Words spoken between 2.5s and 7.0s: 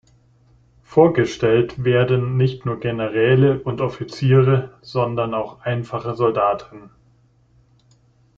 nur Generäle und Offiziere, sondern auch einfache Soldaten.